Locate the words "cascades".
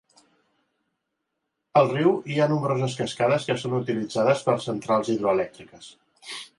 3.05-3.47